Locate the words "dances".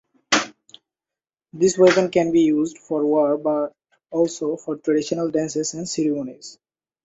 5.29-5.75